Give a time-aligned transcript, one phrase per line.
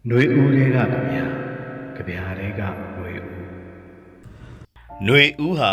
[0.08, 1.16] ။နှွေဦးလေးကကြပြ။
[1.96, 2.60] ကြပြလေးက
[2.94, 3.42] နှွေဦး။
[5.06, 5.72] နှွေဦးဟာ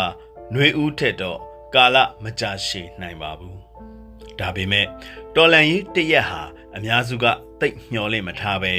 [0.54, 1.38] နှွေဦးထက်တော့
[1.74, 3.56] ကာလမကြာရှည်နိုင်ပါဘူး။
[4.38, 4.86] ဒါပေမဲ့
[5.34, 6.42] တော်လန်ရေးတရက်ဟာ
[6.76, 7.26] အများစုက
[7.60, 8.72] တိတ်မျောလင့်မထားပဲ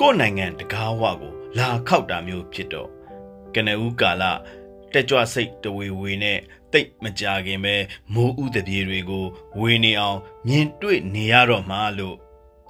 [0.00, 2.88] ကိုယ်နိုင်ငံတကားဝကိုလာခောက်တာမျိုးဖြစ်တော့
[3.54, 4.24] ကနဦးကာလ
[4.92, 6.38] တက်ကြွစိတ်တဝေဝေနဲ့
[6.72, 7.74] တိတ်မကြခင်ပဲ
[8.14, 9.26] မိုးဥတပြေတွေကို
[9.60, 12.16] ဝေနေအောင်မြင်တွေ့နေရတော့မှလို့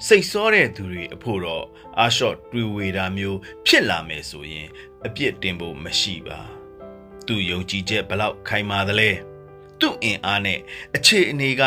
[0.07, 1.65] စိတ်စောတဲ့သူတွေအဖို့တော့
[1.99, 4.69] အာရှော့တွေ့ဝေတာမျိုးဖြစ်လာမယ်ဆိုရင်
[5.07, 6.41] အပြစ်တင်ဖို့မရှိပါ
[7.27, 9.11] သူယုံကြည်ချက်ဘလောက်ခိုင်မာသလဲ
[9.81, 10.59] သူ့အင်အားနဲ့
[10.97, 11.63] အခြေအနေက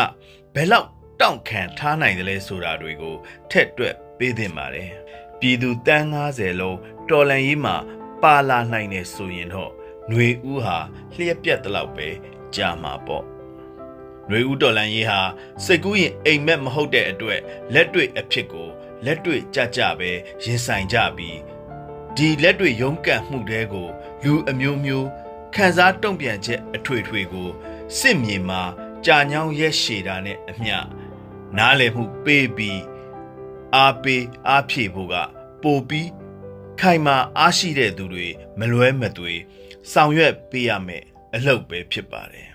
[0.55, 0.90] ဘယ်လောက်
[1.21, 3.16] တောင့်ခံထားနိုင်သလဲဆိုတာတွေကို
[3.52, 4.91] ထက်တွက်ပေးသင့်ပါတယ်
[5.40, 6.77] ပြည်သူတန်း90လုံး
[7.09, 7.76] တော်လန်ရေးမှာ
[8.23, 9.71] ပါလာနိုင်တယ်ဆိုရင်တော့
[10.09, 10.77] ຫນွေဦးဟာ
[11.16, 12.09] လျှက်ပြက်တလောက်ပဲ
[12.55, 13.26] ကြာမှာပေါ့
[14.27, 15.21] ຫນွေဦးတော်လန်ရေးဟာ
[15.66, 17.39] စိတ်ကူးရင်အိမ်မက်မဟုတ်တဲ့အတွက်
[17.73, 18.70] လက်တွေ့အဖြစ်ကို
[19.05, 20.09] လက်တွေ့ကြကြပဲ
[20.43, 21.38] ရင်ဆိုင်ကြပြီး
[22.17, 23.87] ဒီလက်တွေ့ရုန်းကန်မှုတွေကို
[24.23, 25.07] လူအမျိုးမျိုး
[25.55, 27.49] ခံစားတုံ့ပြန်ချက်အထွေထွေကို
[27.99, 28.62] စစ်မြေမှာ
[29.05, 30.77] ကြာညောင်းရက်ရှည်တာနဲ့အမျှ
[31.57, 32.81] နားလည်မှုပေးပြီး
[33.76, 35.15] အားပေးအားဖြည့်ဖို့က
[35.63, 36.09] ပိုပြီး
[36.79, 38.27] ခိုင်မာအားရှိတဲ့သူတွေ
[38.59, 39.34] မလွဲမသွေ
[39.91, 41.03] ဆောင်ရွက်ပေးရမယ်
[41.35, 42.48] အလုပ်ပဲဖြစ်ပါတယ်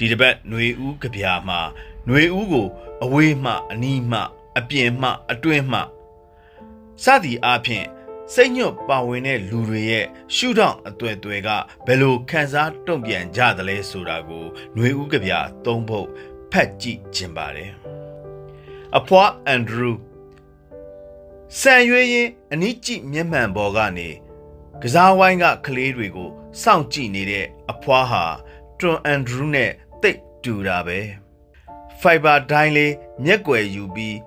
[0.04, 1.60] ီတစ်ပတ်ຫນွေဦးကြပြာမှာ
[2.06, 2.66] ຫນွေဦးကို
[3.04, 4.20] အဝေးမှအနီးမှ
[4.58, 5.80] အပြင်မှအတွင်းမှ
[7.04, 7.86] စသည်အားဖြင့်
[8.34, 11.48] စိတ်ညွတ်ပါဝင်တဲ့လူတွေရဲ့ရှုထောင့်အတွေ့အတွေ့က
[11.86, 15.32] ဘယ်လိုခံစားတုံ့ပြန်ကြသလဲဆိုတာကိုຫນွေဦးကြပြ
[15.64, 16.08] သုံးဖို့
[16.52, 17.72] ဖတ်ကြည့်ခြင်းပါတယ်
[18.98, 19.98] အဖွားအန်ဒရူး
[21.58, 24.08] ဆန်ရွေးရင်အနီးကြည့်မျက်မှန်ပေါ်ကနေ
[24.82, 26.30] ကစားဝိုင်းကကလေးတွေကို
[26.62, 28.24] စောင့်ကြည့်နေတဲ့အဖွားဟာ
[28.80, 29.70] တွန်အန်ဒရူးနဲ့
[30.43, 30.99] တိတ်တူတာပဲ
[31.99, 34.17] ဖိုင်ဘာဒိုင်းလေးမျက်ွယ်ယူပြီး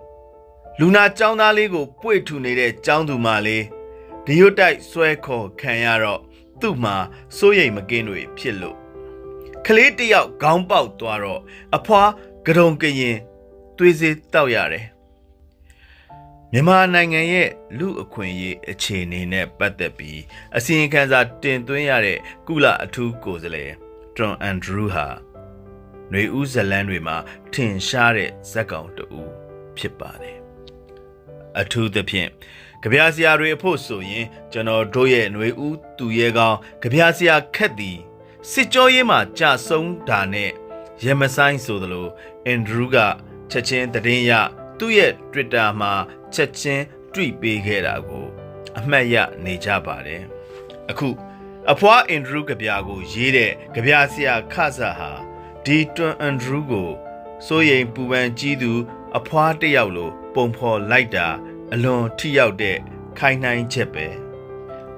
[0.78, 3.64] လူနာចောင်းသားလေးကိုပွေ့ထူနေတဲ့ចောင်းသူမလေး
[4.24, 6.20] ဒီယိုတိုက်ဆွဲခေါ်ခံရတော့
[6.60, 6.96] သူ့မှာ
[7.36, 8.76] စိုးရိမ်မကင်းတွေဖြစ်လို့
[9.66, 11.40] ကလေးတယောက်ခေါင်းပေါက်သွားတော့
[11.76, 12.10] အဖွား
[12.46, 13.16] ကရုံကရင်
[13.76, 14.86] သွေးစေးတောက်ရတယ်
[16.52, 17.48] မြန်မာနိုင်ငံရဲ့
[17.78, 20.20] လူအခွင့်အရေးအခြေအနေနဲ့ပတ်သက်ပြီး
[20.56, 23.72] အစီရင်ခံစာတင်သွင်းရတဲ့ကုလအထူးကိုယ်စားလှယ်
[24.16, 25.06] တွန်အန်ဒရူးဟာ
[26.11, 27.17] ຫນွေဦးဇလန်းတွေမှာ
[27.53, 29.05] ထင်ရှားတဲ့ဇက်ကောင်တူ
[29.77, 30.37] ဖြစ်ပါတယ်
[31.59, 32.29] အထူးသဖြင့်
[32.81, 37.97] ကြပြဆရာတွေအဖို့ဆိုရင်ကျွန်တော်တို့ရဲ့ຫນွေဦးသူရဲကောင်းကြပြဆရာခက်သည်
[38.51, 40.51] စစ်ကြောရေးမှာကြာဆုံးတာနဲ့
[41.05, 42.07] ရမဆိုင်ဆိုသလို
[42.45, 42.97] အန်ဒရူးက
[43.51, 44.33] ချက်ချင်းတည်င်းရ
[44.79, 45.93] သူ့ရဲ့ Twitter မှာ
[46.33, 46.83] ချက်ချင်း
[47.13, 48.25] တွေ့ပေးခဲ့တာကို
[48.77, 50.23] အမှတ်ရနေကြပါတယ်
[50.89, 51.09] အခု
[51.71, 55.11] အဖွားအန်ဒရူးကြပြကို ရေးတဲ့ကြပြဆရာခဆာဟာ
[55.66, 56.88] ဒီတွန်အန်ဒရူးကို
[57.46, 58.72] စိုးရိမ်ပူပန်ကြီးသူ
[59.18, 61.26] အဖွားတစ်ယောက်လိုပုံဖော်လိုက်တာ
[61.72, 62.76] အလွန်ထိရောက်တဲ့
[63.18, 64.06] ခိုင်နှိုင်းချက်ပဲ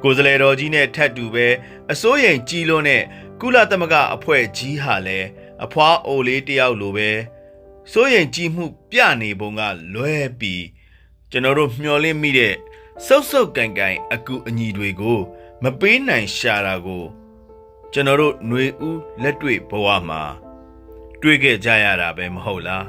[0.03, 1.47] ကိုယ်စလဲတော်ကြီးနဲ့ထပ်တူပဲ
[1.93, 3.03] အစိုးရိမ်ကြီးလွန်းတဲ့
[3.41, 5.29] ကုလသမဂ္ဂအဖွဲ့ကြီးဟာလည်း
[5.65, 7.11] အဖွားအိုလေးတယောက်လိုပဲ
[7.93, 9.61] စိုးရိမ်ကြည်မှုပြနေပုံက
[9.95, 10.65] လွဲပြီး
[11.31, 12.55] ကျွန်တော်တို့မျှော်လင့်မိတဲ့
[13.07, 15.19] စုပ်စုပ်ကန်ကန်အကူအညီတွေကို
[15.63, 17.05] မပေးနိုင်ရှာတာကို
[17.93, 20.23] ကျွန်တော်တို့ຫນွေဦးလက်တွေ့ဘဝမှာ
[21.23, 22.87] တွေ့ခဲ့ကြရတာပဲမဟုတ်လား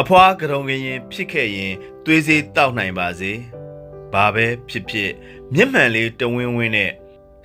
[0.00, 3.32] အဖွားကရုံကရင်ဖြစ်ခဲ့ရင်သွေးစေးတောက်နိုင်ပါစေ
[4.12, 5.10] ဘာပဲဖြစ်ဖြစ်
[5.54, 6.92] မျက်မှန်လေးတဝင်းဝင်းနဲ့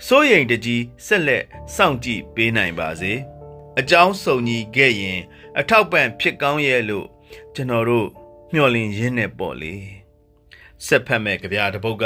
[0.07, 1.43] စိုးရိမ်တကြီးဆက်လက်
[1.75, 3.13] စောင့်ကြည့်ပေးနိုင်ပါစေ
[3.79, 5.19] အကြောင်းစုံညီခဲ့ရင်
[5.59, 7.07] အထောက်ပံ့ဖြစ်ကောင်းရဲ့လို့
[7.55, 8.07] ကျွန်တော်တို့
[8.53, 9.75] မျှော်လင့်ရင်းနဲ့ပေါ့လေ
[10.85, 12.05] ဆက်ဖက်မဲ့ကြပြတပုတ်က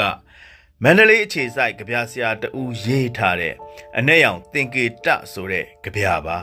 [0.82, 3.54] မန္တလေးအခြေစိုက်ကြပြဆရာတူရေးထားတဲ့
[3.96, 6.38] အ내ရောင်သင်္ကေတဆိုတဲ့ကြပြပါ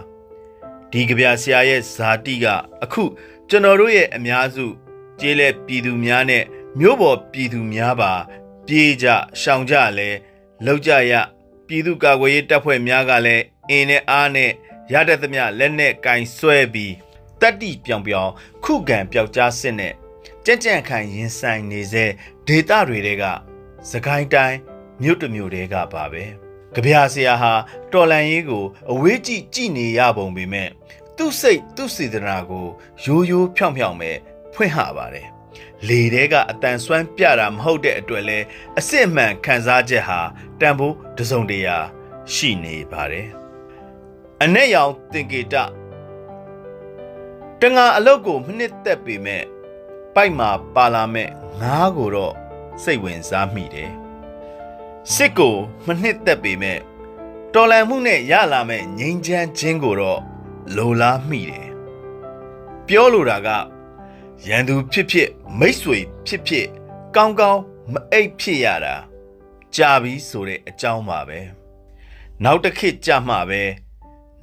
[0.92, 2.46] ဒီကြပြဆရာရဲ့ဇာတိက
[2.84, 3.04] အခု
[3.50, 4.66] ကျွန်တော်တို့ရဲ့အများစု
[5.20, 6.44] ကျေးလက်ပြည်သူများနဲ့
[6.80, 8.14] မြို့ပေါ်ပြည်သူများပါ
[8.68, 9.08] ပြေးကြ
[9.42, 10.10] ရှောင်ကြလဲ
[10.66, 11.14] လောက်ကြရ
[11.68, 14.52] ပြည်သူကာကွယ်ရေးတပ်ဖွဲ့များကလည်းအင်းနဲ့အားနဲ့
[14.94, 16.94] ရတတ်သမျှလက်နဲ့ကင်ဆွဲပြီး
[17.42, 18.32] တတ္တိပြောင်ပြောင်
[18.64, 19.94] ခုခံပျောက်ကြားစစ်နဲ့
[20.46, 22.06] ကြက်ကြန့်ခံရင်ဆိုင်နေစေ
[22.48, 23.24] ဒေတာတွေတဲက
[23.90, 24.58] စကိုင်းတိုင်း
[25.02, 26.24] မြို့တစ်မြို့တဲကပါပဲ
[26.74, 27.54] ကြပြဆရာဟာ
[27.92, 30.70] တော်လန်ရေးကိုအဝေးကြည့်ကြည့်နေရပုံပေမဲ့
[31.18, 32.68] သူ့စိတ်သူ့စေတနာကို
[33.04, 34.12] ရိုးရိုးဖြောင်ဖြောင်ပဲ
[34.54, 35.28] ဖွင့်ဟပါတယ်
[35.88, 38.40] လေတဲကအတန်ဆွမ်းပြတာမဟုတ်တဲ့အတွက်လဲ
[38.78, 40.20] အစစ်အမှန်ခံစားချက်ဟာ
[40.60, 41.78] တန်ဖိုးတစုံတရာ
[42.34, 43.28] ရှိနေပါတယ်
[44.44, 45.56] အ내ရောင်သင်္ကေတ
[47.62, 49.44] တငါအလုတ်ကိုမနှစ်သက်ပေမဲ့
[50.16, 51.30] ပိုက်မှာပါလာမဲ့
[51.62, 52.34] ငားကိုတော့
[52.84, 53.92] စိတ်ဝင်စားမိတယ်
[55.14, 55.56] စစ်ကို
[55.86, 56.80] မနှစ်သက်ပေမဲ့
[57.54, 60.22] တော်လန်မှုနဲ့ရလာမဲ့ငြိမ်းချမ်းခြင်းကိုတော့
[60.76, 61.70] လိုလားမိတယ်
[62.88, 63.50] ပြောလိုတာက
[64.48, 65.30] ရန်သူဖြစ်ဖြစ်
[65.60, 66.68] မိတ်ဆွေဖြစ်ဖြစ်
[67.16, 67.62] ကောင်းကောင်း
[67.94, 68.96] မအိပ်ဖြစ်ရတာ
[69.76, 71.40] ကြာပြီဆိုတဲ့အကြောင်းပါပဲ
[72.44, 73.62] နောက်တစ်ခေတ်ကြာမှပဲ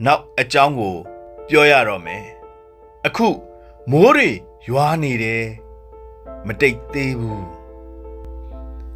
[0.04, 0.96] နောက်အကြောင်းကို
[1.48, 2.24] ပြောရတော့မယ်
[3.06, 3.28] အခု
[3.90, 4.30] မိုးတွေ
[4.68, 5.46] ရွာနေတယ်
[6.46, 7.46] မတိတ်သေးဘူး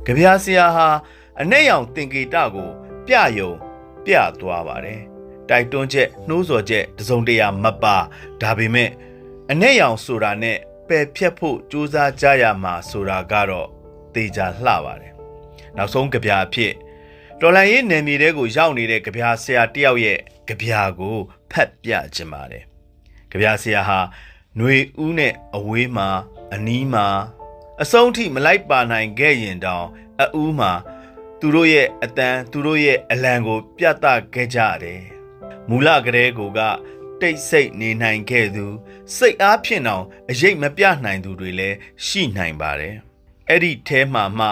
[0.05, 0.89] ကြပြားဆရာဟာ
[1.40, 2.70] အ내ရောင်တင်ကေတကို
[3.08, 3.52] ပြယုံ
[4.06, 5.02] ပြသွားပါတယ်
[5.50, 7.98] တိုက်တွန်းချက်နှိုးဆော်ချက်တစုံတရာမပါ
[8.42, 8.90] ဒါပေမဲ့
[9.52, 13.68] အ내ရောင်ဆိုတာနဲ့ပယ်ဖြတ်ဖို့ကြိုးစားကြရမှာဆိုတာကတော့
[14.16, 15.14] တေချာလှပါတယ်
[15.78, 16.74] နောက်ဆုံးကြပြာအဖြစ်
[17.42, 21.18] တော်လန်ရေးနယ်မြေတဲကိုရောက်နေတဲ့ကြပြာဆရာတယောက်ရဲ့ကြပြာကို
[21.52, 22.64] ဖတ်ပြခြင်းပါတယ်
[23.32, 24.00] ကြပြာဆရာဟာ
[24.58, 26.08] ຫນွေဦးနဲ့အဝေးမှာ
[26.54, 27.08] အနီးမှာ
[27.82, 29.86] အဆုံးထိမလိုက်ပါနိုင်ခဲ့ရင်တောင်
[30.22, 30.72] အဦးမှာ
[31.41, 35.03] သူတို့ရဲ့အတန်သူတို့ရဲ့အလံကို ပြသခဲ့ကြတယ်
[35.69, 36.61] မူလကလေးကိုက
[37.21, 38.67] တိတ်ဆိတ်နေနိုင်ခဲ့သူ
[39.17, 41.77] စိတ်အားဖြင့်တောင်အရေးမပြနိုင်သူတွေလည်း
[42.07, 42.97] ရှိနိုင်ပါတယ်
[43.49, 44.49] အဲ့ဒီထဲမှာမှ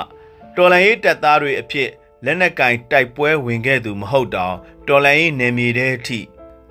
[0.56, 1.90] တော်လန်ရေးတပ်သားတွေအဖြစ်
[2.24, 4.56] လက်နက်ကင်တိုက်ပွဲဝင်ခဲ့သူမဟုတ်တောင်
[4.88, 6.20] တော်လန်ရေးနယ်မြေထဲအထိ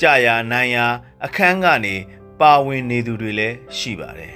[0.01, 0.85] ကြာရနိုင်ရာ
[1.25, 1.95] အခန်းကနေ
[2.39, 4.35] ပါဝင်နေသူတွေလည်းရှိပါတယ်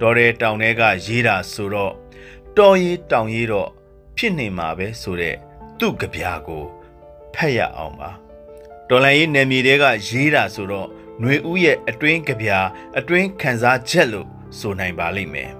[0.00, 1.94] တော်ရဲတောင်ထဲကရေးတာဆိုတော့
[2.56, 3.70] တော်ရေးတောင်ရေးတော့
[4.19, 5.35] ဖြစ်နေမှာပဲဆိုတဲ့
[5.79, 6.63] သူ့ကြပြာကို
[7.35, 8.11] ဖတ်ရအောင်ပါ
[8.89, 10.87] တော်လန်ရေးနယ်မြေတွေကရေးတာဆိုတော့
[11.19, 12.59] ຫນွေဦးရဲ့အတွင်းကြပြာ
[12.97, 14.27] အတွင်းခန်းစားချက်လို့
[14.59, 15.51] ဆိုနိုင်ပါလိမ့်မယ်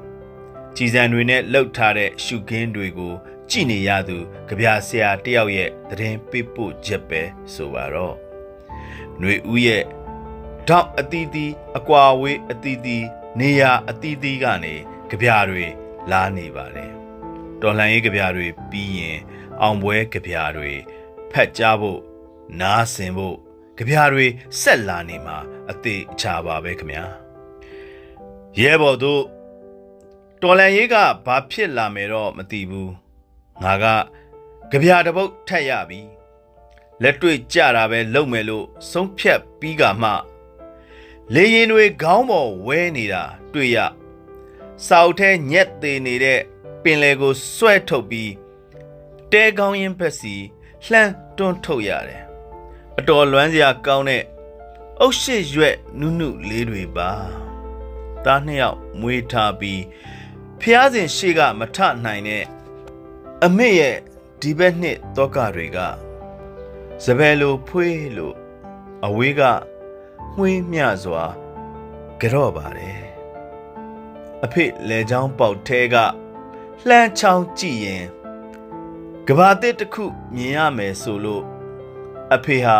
[0.75, 3.13] ကြည်စံတွေနဲ့လှုပ်ထားတဲ့ရှုခင်းတွေကို
[3.49, 4.17] ကြည်နေရသူ
[4.47, 7.21] ကြပြာဆရာတယောက်ရဲ့သတင်းပေးပို့ချက်ပဲ
[7.53, 8.15] ဆိုပါတော့
[9.19, 9.83] ຫນွေဦးရဲ့
[10.67, 13.05] ဓာတ်အတီးတီးအကွာဝေးအတီးတီး
[13.39, 14.73] နေရာအတီးတီးကနေ
[15.09, 15.65] ကြပြာတွေ
[16.11, 16.98] လာနေပါတယ်
[17.62, 19.18] တော်လှန်ရေးကြပြတွေပြီးရင်
[19.60, 20.72] အောင်ပွဲကြပြတွေ
[21.32, 22.00] ဖက်ကြားဖို့
[22.60, 23.36] နားဆင်ဖို့
[23.78, 24.26] ကြပြတွေ
[24.60, 25.38] ဆက်လာနေမှာ
[25.70, 27.04] အသေးချာပါပဲခင်ဗျာ
[28.58, 29.22] ရဲဘော်တို့
[30.42, 30.96] တော်လန်ရေးက
[31.26, 32.92] ဘာဖြစ်လာမယ်တော့မသိဘူး
[33.62, 33.84] ငါက
[34.70, 36.00] ကြပြတပုတ်ထက်ရပြီ
[37.02, 40.10] လက်တွေ့ကြတာပဲလုံမယ်လို့ဆုံးဖြတ်ပြီးကမှ
[41.34, 43.22] လေရင်တွေခေါင်းပေါ်ဝဲနေတာ
[43.52, 43.78] တွေ့ရ
[44.86, 46.40] စောက်ထဲညက်သေးနေတဲ့
[46.82, 48.32] ပင်လယ်ကိုဆွဲထုတ်ပြီး
[49.32, 50.34] တဲကောင်းရင်ဖက်စီ
[50.90, 52.22] လှမ်းတွန်းထုတ်ရတယ်
[52.98, 54.24] အတော်လွမ်းစရာကောင်းတဲ့
[55.00, 57.10] အုတ်ရှိရွက်နုနုလေးတွေပါ
[58.24, 59.82] သားနှစ်ယောက်မွေးထားပြီး
[60.60, 62.44] ဖျားစဉ်ရှေ့ကမထနိုင်တဲ့
[63.44, 63.96] အမေရဲ့
[64.40, 65.78] ဒီဘက်နှစ်တောကတွေက
[67.04, 68.36] စပယ်လိုဖွေးလို့
[69.06, 69.42] အဝေးက
[70.36, 71.24] မှွေးမြစွာ
[72.20, 73.02] ကြော့ပါတယ်
[74.44, 75.96] အဖေလေချောင်းပေါက်ထဲက
[76.88, 78.04] လှမ်းချောင်းကြည့်ရင်
[79.26, 80.04] ကဘာတစ်တစ်ခု
[80.34, 81.44] မြင်ရမယ်ဆိုလို့
[82.34, 82.78] အဖေဟာ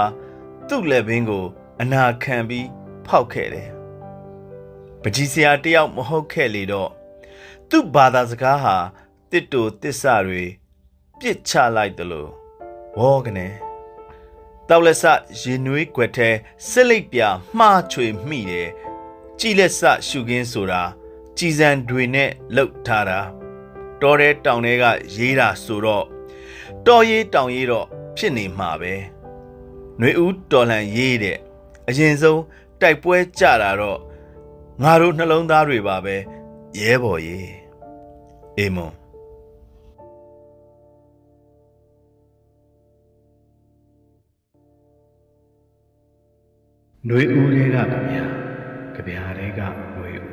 [0.68, 1.46] သူ့လက်ဘင်းကို
[1.80, 2.68] အနာခံပြီး
[3.06, 3.68] ဖောက်ခဲ့တယ်
[5.02, 6.90] ပကြီးစရာတယောက်မဟုတ်ခဲ့လေတော့
[7.70, 8.76] သူ့ဘာသာစကားဟာ
[9.30, 10.44] တစ်တူတစ္ဆတွေ
[11.18, 12.30] ပြစ်ချလိုက်တယ်လို့
[12.98, 13.48] ဝေါကနေ
[14.68, 15.04] တောက်လက်ဆ
[15.40, 16.30] ရင်နွေးကွက်ထဲ
[16.68, 17.20] စစ်လိပ်ပြ
[17.58, 18.68] မှားချွေမိတယ်
[19.40, 20.82] ကြည်လက်ဆရှုခင်းဆိုတာ
[21.36, 23.20] ကြည်စံတွေနဲ့လှုပ်ထားတာ
[24.02, 24.84] တောထဲတောင်ထဲက
[25.16, 26.04] ရေးတာဆိုတော့
[26.86, 27.86] တော်ရေးတောင်ရေးတော့
[28.16, 28.94] ဖြစ်နေမှာပဲ
[30.00, 31.38] နှွေဦးတော်လှန်ရေးတဲ့
[31.88, 32.42] အရင်ဆုံး
[32.80, 34.00] တိုက်ပွဲကြတာတော့
[34.82, 36.16] ငါတို့နှလုံးသားတွေပါပဲ
[36.80, 37.50] ရဲဘော်ရေး
[38.58, 38.94] အေမွန်
[47.08, 47.76] နှွေဦးလေးက
[48.10, 48.24] ဗျာ
[48.94, 49.60] ကြဗျာလေးက
[49.94, 50.29] နှွေဦး